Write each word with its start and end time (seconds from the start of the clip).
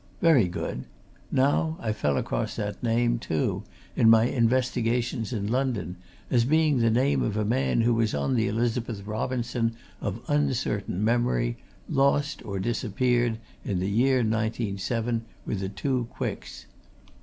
Very 0.19 0.47
good 0.47 0.85
now 1.31 1.77
I 1.79 1.93
fell 1.93 2.17
across 2.17 2.55
that 2.55 2.81
name, 2.81 3.19
too, 3.19 3.61
in 3.95 4.09
my 4.09 4.23
investigations 4.23 5.31
in 5.31 5.45
London, 5.45 5.95
as 6.31 6.43
being 6.43 6.79
the 6.79 6.89
name 6.89 7.21
of 7.21 7.37
a 7.37 7.45
man 7.45 7.81
who 7.81 7.93
was 7.93 8.15
on 8.15 8.33
the 8.33 8.47
Elizabeth 8.47 9.05
Robinson, 9.05 9.75
of 10.01 10.21
uncertain 10.27 11.03
memory, 11.05 11.57
lost 11.87 12.43
or 12.43 12.57
disappeared 12.57 13.37
in 13.63 13.77
the 13.77 13.91
year 13.91 14.21
1907, 14.23 15.21
with 15.45 15.59
the 15.59 15.69
two 15.69 16.07
Quicks. 16.09 16.65